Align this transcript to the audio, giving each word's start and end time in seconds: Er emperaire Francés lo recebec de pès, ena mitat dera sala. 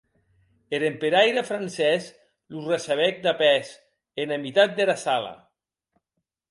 Er 0.77 0.85
emperaire 0.87 1.43
Francés 1.49 2.07
lo 2.55 2.65
recebec 2.71 3.23
de 3.29 3.37
pès, 3.43 3.73
ena 4.27 4.43
mitat 4.47 4.77
dera 4.83 4.99
sala. 5.07 5.35